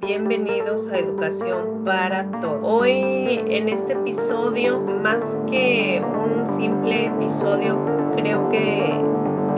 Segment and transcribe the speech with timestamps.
[0.00, 2.60] Bienvenidos a Educación para Todos.
[2.62, 7.78] Hoy en este episodio, más que un simple episodio,
[8.16, 8.88] creo que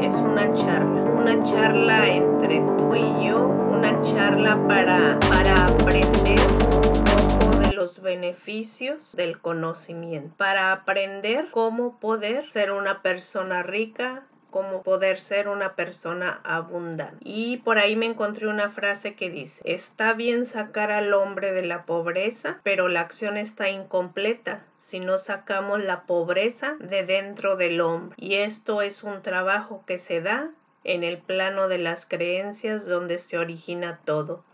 [0.05, 1.03] es una charla.
[1.13, 7.05] Una charla entre tú y yo, una charla para, para aprender un
[7.39, 14.85] poco de los beneficios del conocimiento, para aprender cómo poder ser una persona rica, como
[14.85, 17.17] poder ser una persona abundante.
[17.25, 21.65] Y por ahí me encontré una frase que dice, está bien sacar al hombre de
[21.65, 27.81] la pobreza, pero la acción está incompleta si no sacamos la pobreza de dentro del
[27.81, 28.15] hombre.
[28.17, 30.51] Y esto es un trabajo que se da
[30.85, 34.45] en el plano de las creencias donde se origina todo.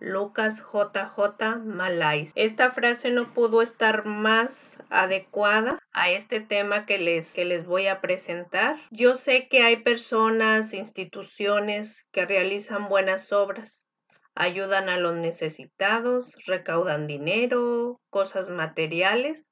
[0.00, 2.32] Lucas JJ Malais.
[2.34, 7.86] Esta frase no pudo estar más adecuada a este tema que les, que les voy
[7.86, 8.76] a presentar.
[8.90, 13.86] Yo sé que hay personas, instituciones que realizan buenas obras,
[14.34, 19.50] ayudan a los necesitados, recaudan dinero, cosas materiales,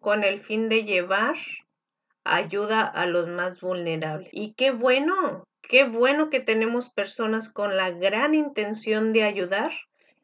[0.00, 1.36] con el fin de llevar
[2.24, 4.30] ayuda a los más vulnerables.
[4.32, 9.72] Y qué bueno, Qué bueno que tenemos personas con la gran intención de ayudar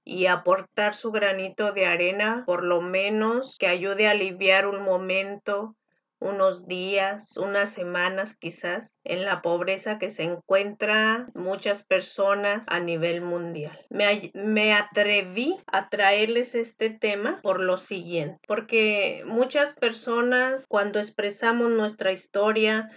[0.05, 5.77] y aportar su granito de arena, por lo menos que ayude a aliviar un momento,
[6.19, 13.21] unos días, unas semanas quizás, en la pobreza que se encuentra muchas personas a nivel
[13.21, 13.79] mundial.
[13.91, 21.71] Me, me, atreví a traerles este tema por lo siguiente, porque muchas personas cuando expresamos
[21.71, 22.91] nuestra historia,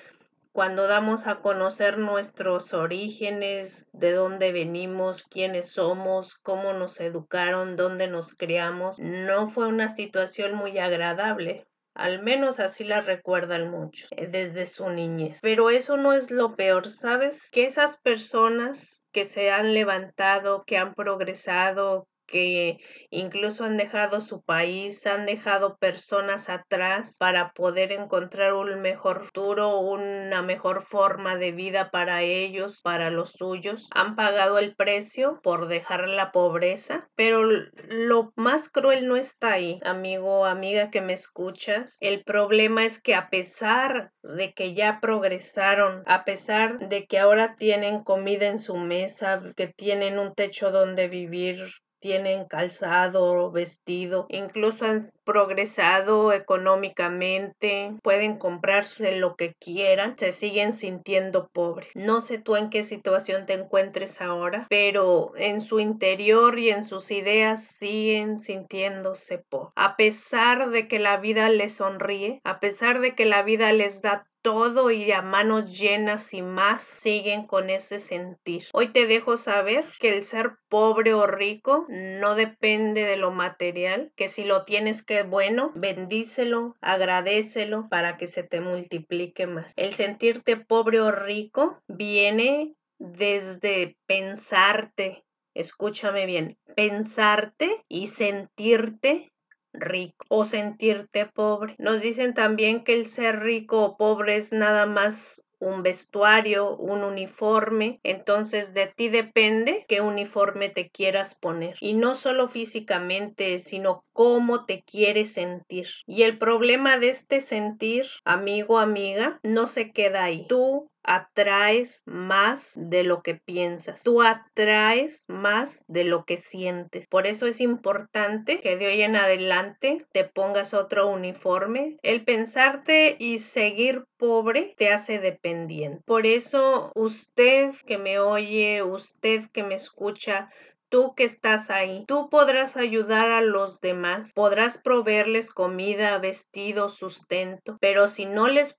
[0.52, 8.08] cuando damos a conocer nuestros orígenes, de dónde venimos, quiénes somos, cómo nos educaron, dónde
[8.08, 11.66] nos criamos, no fue una situación muy agradable.
[11.94, 15.40] Al menos así la recuerdan muchos eh, desde su niñez.
[15.42, 17.50] Pero eso no es lo peor, ¿sabes?
[17.52, 22.80] Que esas personas que se han levantado, que han progresado, que
[23.10, 29.80] incluso han dejado su país, han dejado personas atrás para poder encontrar un mejor futuro,
[29.80, 33.90] una mejor forma de vida para ellos, para los suyos.
[33.94, 39.80] Han pagado el precio por dejar la pobreza, pero lo más cruel no está ahí,
[39.84, 41.98] amigo, amiga que me escuchas.
[42.00, 47.56] El problema es que a pesar de que ya progresaron, a pesar de que ahora
[47.58, 51.72] tienen comida en su mesa, que tienen un techo donde vivir,
[52.02, 61.48] tienen calzado, vestido, incluso han progresado económicamente, pueden comprarse lo que quieran, se siguen sintiendo
[61.54, 61.92] pobres.
[61.96, 66.84] No sé tú en qué situación te encuentres ahora, pero en su interior y en
[66.84, 69.72] sus ideas siguen sintiéndose pobres.
[69.76, 74.02] A pesar de que la vida les sonríe, a pesar de que la vida les
[74.02, 78.66] da todo y a manos llenas y más siguen con ese sentir.
[78.74, 84.12] Hoy te dejo saber que el ser pobre o rico no depende de lo material,
[84.16, 89.74] que si lo tienes que bueno, bendícelo, agradecelo para que se te multiplique más.
[89.76, 95.24] El sentirte pobre o rico viene desde pensarte,
[95.56, 99.32] escúchame bien, pensarte y sentirte
[99.74, 101.76] rico o sentirte pobre.
[101.78, 107.04] Nos dicen también que el ser rico o pobre es nada más un vestuario, un
[107.04, 111.78] uniforme, entonces de ti depende qué uniforme te quieras poner.
[111.80, 115.88] Y no solo físicamente, sino cómo te quieres sentir.
[116.08, 120.48] Y el problema de este sentir, amigo, amiga, no se queda ahí.
[120.50, 127.08] Tú atraes más de lo que piensas, tú atraes más de lo que sientes.
[127.08, 131.98] Por eso es importante que de hoy en adelante te pongas otro uniforme.
[132.04, 136.04] El pensarte y seguir pobre te hace dependiente.
[136.06, 140.50] Por eso usted que me oye, usted que me escucha,
[140.92, 147.78] tú que estás ahí, tú podrás ayudar a los demás, podrás proveerles comida, vestido, sustento,
[147.80, 148.76] pero si no les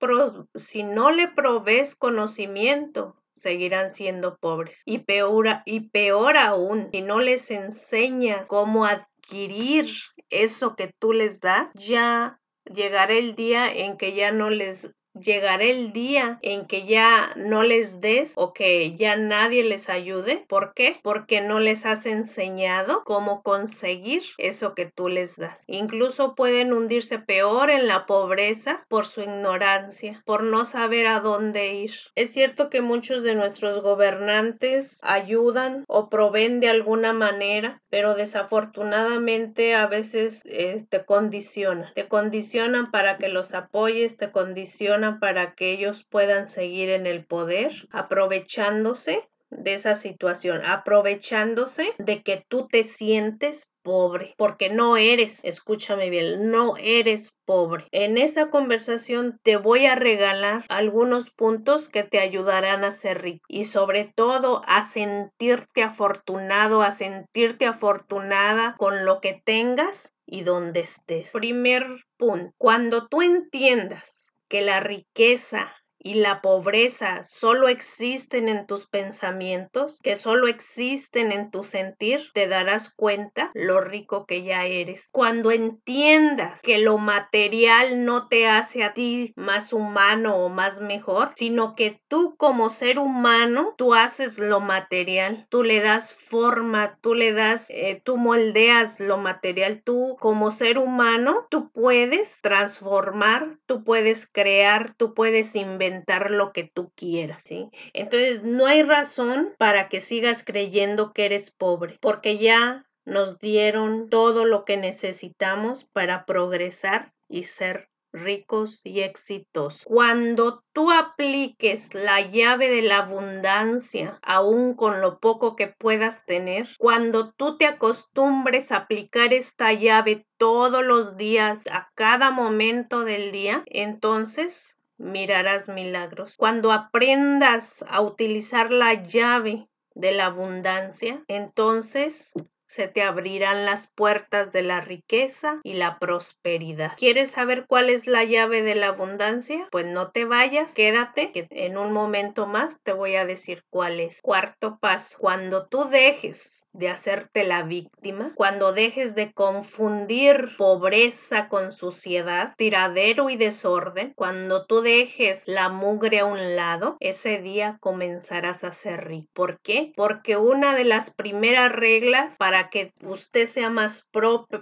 [0.55, 4.83] si no le provees conocimiento, seguirán siendo pobres.
[4.85, 9.91] Y peor, y peor aún, si no les enseñas cómo adquirir
[10.29, 15.65] eso que tú les das, ya llegará el día en que ya no les llegará
[15.65, 20.45] el día en que ya no les des o que ya nadie les ayude.
[20.49, 21.01] ¿Por qué?
[21.03, 25.65] Porque no les has enseñado cómo conseguir eso que tú les das.
[25.67, 31.75] Incluso pueden hundirse peor en la pobreza por su ignorancia, por no saber a dónde
[31.75, 31.93] ir.
[32.15, 39.75] Es cierto que muchos de nuestros gobernantes ayudan o proveen de alguna manera, pero desafortunadamente
[39.75, 41.93] a veces eh, te condicionan.
[41.95, 47.25] Te condicionan para que los apoyes, te condicionan para que ellos puedan seguir en el
[47.25, 55.45] poder, aprovechándose de esa situación, aprovechándose de que tú te sientes pobre, porque no eres,
[55.45, 57.87] escúchame bien, no eres pobre.
[57.91, 63.45] En esta conversación te voy a regalar algunos puntos que te ayudarán a ser rico
[63.49, 70.81] y sobre todo a sentirte afortunado, a sentirte afortunada con lo que tengas y donde
[70.81, 71.33] estés.
[71.33, 78.89] Primer punto, cuando tú entiendas que la riqueza y la pobreza solo existen en tus
[78.89, 85.11] pensamientos, que solo existen en tu sentir, te darás cuenta lo rico que ya eres.
[85.13, 91.33] Cuando entiendas que lo material no te hace a ti más humano o más mejor,
[91.37, 97.15] sino que tú como ser humano, tú haces lo material, tú le das forma, tú
[97.15, 103.85] le das, eh, tú moldeas lo material, tú como ser humano, tú puedes transformar, tú
[103.85, 105.92] puedes crear, tú puedes inventar
[106.31, 107.69] lo que tú quieras, ¿sí?
[107.93, 114.09] Entonces, no hay razón para que sigas creyendo que eres pobre, porque ya nos dieron
[114.09, 119.83] todo lo que necesitamos para progresar y ser ricos y exitosos.
[119.85, 126.69] Cuando tú apliques la llave de la abundancia, aún con lo poco que puedas tener,
[126.79, 133.33] cuando tú te acostumbres a aplicar esta llave todos los días, a cada momento del
[133.33, 136.37] día, entonces mirarás milagros.
[136.37, 142.33] Cuando aprendas a utilizar la llave de la abundancia, entonces
[142.73, 146.93] se te abrirán las puertas de la riqueza y la prosperidad.
[146.97, 149.69] ¿Quieres saber cuál es la llave de la abundancia?
[149.71, 154.01] Pues no te vayas, quédate, que en un momento más te voy a decir cuál
[154.01, 154.23] es.
[154.23, 161.73] Cuarto paso, cuando tú dejes de hacerte la víctima, cuando dejes de confundir pobreza con
[161.73, 168.65] suciedad, tiradero y desorden, cuando tú dejes la mugre a un lado, ese día comenzarás
[168.65, 169.29] a ser rico.
[169.35, 169.93] ¿Por qué?
[169.97, 174.09] Porque una de las primeras reglas para que usted sea más,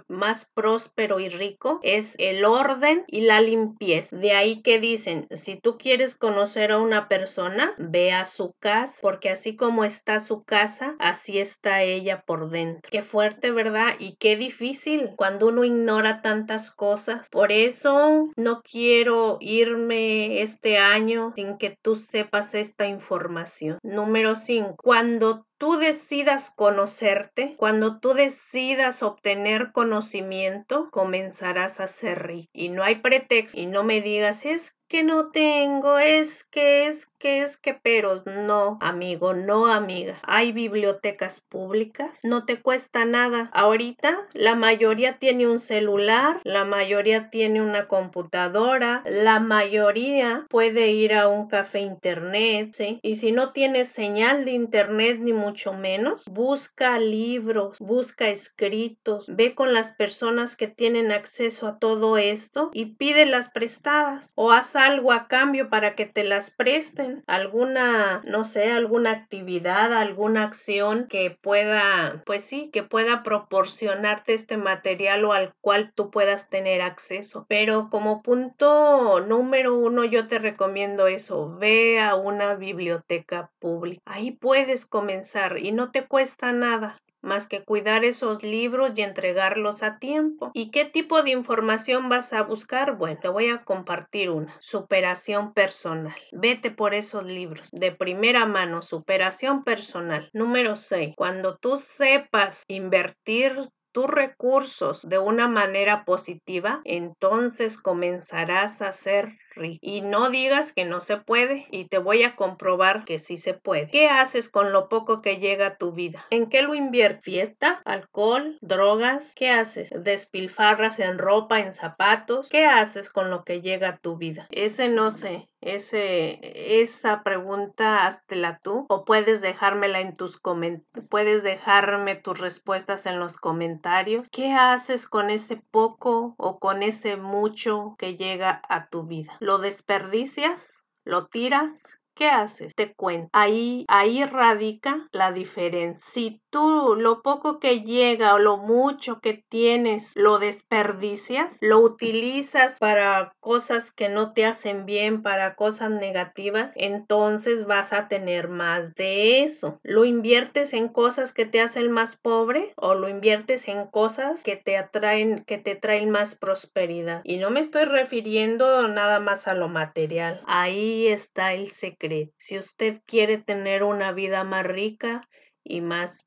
[0.07, 4.17] más próspero y rico es el orden y la limpieza.
[4.17, 8.99] De ahí que dicen, si tú quieres conocer a una persona, ve a su casa,
[9.01, 12.89] porque así como está su casa, así está ella por dentro.
[12.91, 13.95] Qué fuerte, ¿verdad?
[13.99, 17.29] Y qué difícil cuando uno ignora tantas cosas.
[17.29, 23.79] Por eso no quiero irme este año sin que tú sepas esta información.
[23.83, 24.75] Número 5.
[24.77, 32.49] Cuando tú decidas conocerte, cuando tú decidas obtener conocimiento, comenzarás a ser rico.
[32.51, 33.59] Y no hay pretexto.
[33.59, 38.25] Y no me digas, es que no tengo, es que es que es que peros.
[38.25, 40.19] No, amigo, no, amiga.
[40.23, 43.49] Hay bibliotecas públicas, no te cuesta nada.
[43.53, 51.13] Ahorita la mayoría tiene un celular, la mayoría tiene una computadora, la mayoría puede ir
[51.13, 52.99] a un café internet, ¿sí?
[53.03, 59.53] Y si no tienes señal de internet ni mucho menos, busca libros, busca escritos, ve
[59.53, 65.11] con las personas que tienen acceso a todo esto y pídelas prestadas o haz algo
[65.11, 71.37] a cambio para que te las presten, alguna, no sé, alguna actividad, alguna acción que
[71.41, 77.45] pueda, pues sí, que pueda proporcionarte este material o al cual tú puedas tener acceso.
[77.47, 84.01] Pero como punto número uno, yo te recomiendo eso, ve a una biblioteca pública.
[84.05, 89.83] Ahí puedes comenzar y no te cuesta nada más que cuidar esos libros y entregarlos
[89.83, 90.51] a tiempo.
[90.53, 92.97] ¿Y qué tipo de información vas a buscar?
[92.97, 94.55] Bueno, te voy a compartir una.
[94.59, 96.15] Superación personal.
[96.31, 97.69] Vete por esos libros.
[97.71, 100.29] De primera mano, superación personal.
[100.33, 101.13] Número 6.
[101.15, 109.37] Cuando tú sepas invertir tus recursos de una manera positiva, entonces comenzarás a ser.
[109.81, 113.53] Y no digas que no se puede y te voy a comprobar que sí se
[113.53, 113.89] puede.
[113.89, 116.25] ¿Qué haces con lo poco que llega a tu vida?
[116.29, 117.21] ¿En qué lo inviertes?
[117.23, 117.81] ¿Fiesta?
[117.85, 118.57] ¿Alcohol?
[118.61, 119.33] ¿Drogas?
[119.35, 119.93] ¿Qué haces?
[119.95, 122.49] ¿Despilfarras en ropa, en zapatos?
[122.49, 124.47] ¿Qué haces con lo que llega a tu vida?
[124.51, 125.47] Ese no sé.
[125.61, 133.05] Ese, esa pregunta háztela tú o puedes dejármela en tus comentarios, puedes dejarme tus respuestas
[133.05, 134.27] en los comentarios.
[134.31, 139.37] ¿Qué haces con ese poco o con ese mucho que llega a tu vida?
[139.41, 140.83] ¿Lo desperdicias?
[141.03, 141.81] ¿Lo tiras?
[142.13, 142.75] ¿Qué haces?
[142.75, 143.29] Te cuento.
[143.33, 146.37] Ahí, ahí radica la diferencia.
[146.51, 153.33] Tú lo poco que llega o lo mucho que tienes lo desperdicias, lo utilizas para
[153.39, 159.43] cosas que no te hacen bien, para cosas negativas, entonces vas a tener más de
[159.43, 159.79] eso.
[159.81, 164.57] Lo inviertes en cosas que te hacen más pobre o lo inviertes en cosas que
[164.57, 167.21] te atraen, que te traen más prosperidad.
[167.23, 170.41] Y no me estoy refiriendo nada más a lo material.
[170.47, 172.33] Ahí está el secreto.
[172.35, 175.29] Si usted quiere tener una vida más rica
[175.63, 176.25] y más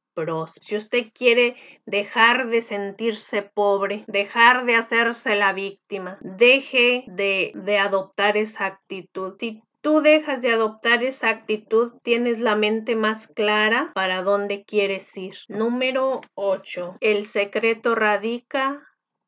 [0.60, 1.56] si usted quiere
[1.86, 9.34] dejar de sentirse pobre, dejar de hacerse la víctima, deje de, de adoptar esa actitud.
[9.40, 15.16] Si tú dejas de adoptar esa actitud, tienes la mente más clara para dónde quieres
[15.16, 15.34] ir.
[15.48, 16.96] Número 8.
[17.00, 18.80] El secreto radica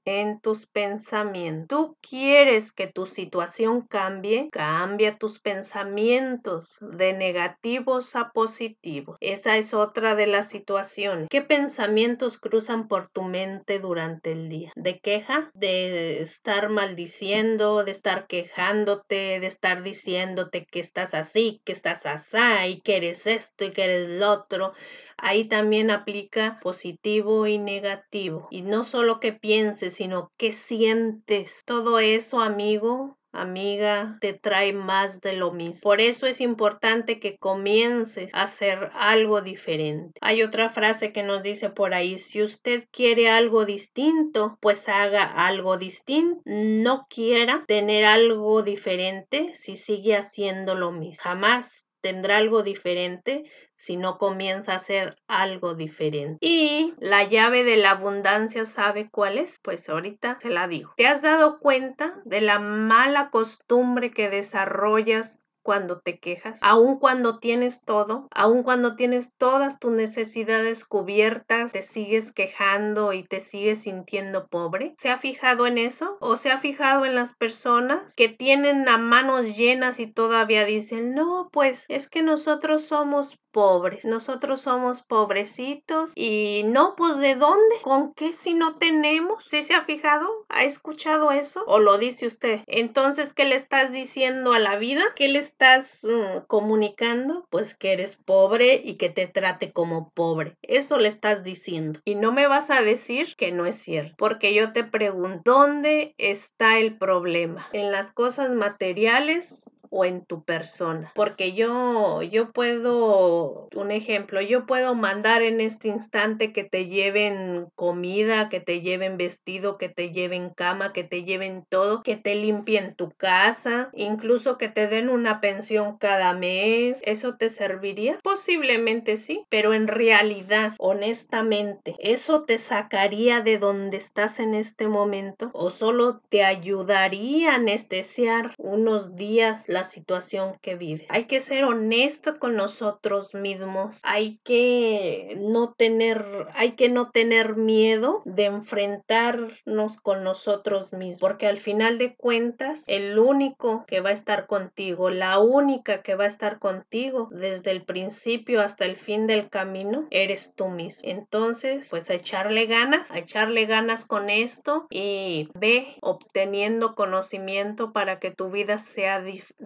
[0.06, 1.66] en tus pensamientos.
[1.68, 9.16] Tú quieres que tu situación cambie, cambia tus pensamientos de negativos a positivos.
[9.20, 11.28] Esa es otra de las situaciones.
[11.28, 14.72] ¿Qué pensamientos cruzan por tu mente durante el día?
[14.76, 15.50] ¿De queja?
[15.54, 17.84] ¿De estar maldiciendo?
[17.84, 19.40] ¿De estar quejándote?
[19.40, 22.36] ¿De estar diciéndote que estás así, que estás así
[22.68, 24.72] y que eres esto y que eres lo otro?
[25.18, 28.49] Ahí también aplica positivo y negativo.
[28.50, 31.62] Y no solo que pienses, sino que sientes.
[31.64, 35.82] Todo eso, amigo, amiga, te trae más de lo mismo.
[35.82, 40.18] Por eso es importante que comiences a hacer algo diferente.
[40.20, 45.25] Hay otra frase que nos dice por ahí, si usted quiere algo distinto, pues haga
[45.25, 46.40] algo distinto.
[46.44, 51.23] No quiera tener algo diferente si sigue haciendo lo mismo.
[51.23, 53.44] Jamás tendrá algo diferente
[53.76, 56.38] si no comienza a hacer algo diferente.
[56.40, 59.61] Y la llave de la abundancia, ¿sabe cuál es?
[59.62, 60.95] Pues ahorita se la digo.
[60.97, 67.40] ¿Te has dado cuenta de la mala costumbre que desarrollas cuando te quejas, aun cuando
[67.40, 73.82] tienes todo, aun cuando tienes todas tus necesidades cubiertas, te sigues quejando y te sigues
[73.82, 74.94] sintiendo pobre.
[74.96, 76.18] ¿Se ha fijado en eso?
[76.20, 81.16] ¿O se ha fijado en las personas que tienen a manos llenas y todavía dicen,
[81.16, 84.04] no, pues es que nosotros somos pobres.
[84.04, 87.76] Nosotros somos pobrecitos y no, pues ¿de dónde?
[87.82, 89.46] ¿Con qué si no tenemos?
[89.49, 90.28] ¿Sí se ha fijado?
[90.50, 91.64] ¿Ha escuchado eso?
[91.66, 92.61] ¿O lo dice usted?
[92.66, 95.02] Entonces, ¿qué le estás diciendo a la vida?
[95.16, 97.46] ¿Qué le mm, comunicando?
[97.50, 100.56] Pues que eres pobre y que te trate como pobre.
[100.62, 102.00] Eso le estás diciendo.
[102.04, 104.14] Y no me vas a decir que no es cierto.
[104.18, 107.68] Porque yo te pregunto, ¿dónde está el problema?
[107.72, 111.12] ¿En las cosas materiales o en tu persona.
[111.14, 117.69] Porque yo, yo puedo, un ejemplo, yo puedo mandar en este instante que te lleven
[117.75, 122.35] comida, que te lleven vestido, que te lleven cama, que te lleven todo, que te
[122.35, 127.00] limpien tu casa, incluso que te den una pensión cada mes.
[127.05, 128.19] ¿Eso te serviría?
[128.23, 135.50] Posiblemente sí, pero en realidad, honestamente, ¿eso te sacaría de donde estás en este momento?
[135.52, 141.06] ¿O solo te ayudaría a anestesiar unos días la situación que vives.
[141.11, 144.00] Hay que ser honesto con nosotros mismos.
[144.04, 151.47] Hay que no tener, hay que no tener miedo de enfrentarnos con nosotros mismos, porque
[151.47, 156.25] al final de cuentas, el único que va a estar contigo, la única que va
[156.25, 161.06] a estar contigo desde el principio hasta el fin del camino, eres tú mismo.
[161.06, 168.18] Entonces, pues a echarle ganas, a echarle ganas con esto y ve obteniendo conocimiento para
[168.18, 169.65] que tu vida sea diferente.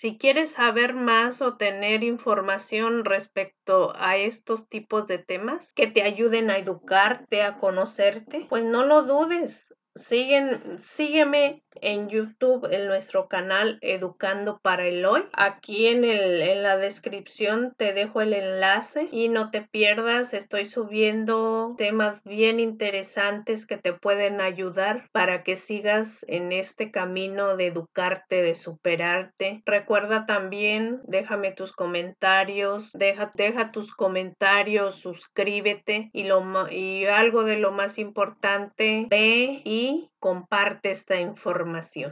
[0.00, 6.02] Si quieres saber más o tener información respecto a estos tipos de temas que te
[6.02, 9.74] ayuden a educarte, a conocerte, pues no lo dudes.
[9.96, 15.24] Siguen, sígueme en YouTube en nuestro canal Educando para el Hoy.
[15.32, 20.34] Aquí en, el, en la descripción te dejo el enlace y no te pierdas.
[20.34, 27.56] Estoy subiendo temas bien interesantes que te pueden ayudar para que sigas en este camino
[27.56, 29.62] de educarte, de superarte.
[29.66, 37.56] Recuerda también, déjame tus comentarios, deja, deja tus comentarios, suscríbete y, lo, y algo de
[37.56, 41.20] lo más importante, ve y comparte esta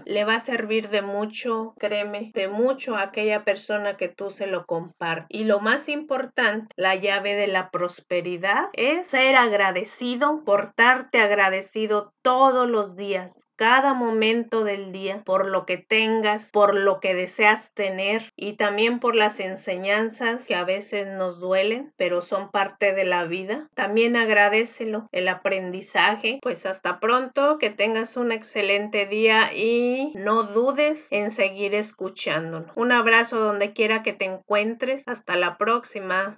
[0.04, 4.47] Le va a servir de mucho, créeme, de mucho a aquella persona que tú se
[4.47, 5.26] lo compartes.
[5.28, 12.68] Y lo más importante, la llave de la prosperidad es ser agradecido, portarte agradecido todos
[12.68, 18.30] los días cada momento del día, por lo que tengas, por lo que deseas tener
[18.37, 23.25] y también por las enseñanzas que a veces nos duelen, pero son parte de la
[23.25, 23.68] vida.
[23.75, 26.38] También agradecelo, el aprendizaje.
[26.42, 32.71] Pues hasta pronto, que tengas un excelente día y no dudes en seguir escuchándonos.
[32.76, 35.06] Un abrazo donde quiera que te encuentres.
[35.06, 36.30] Hasta la próxima.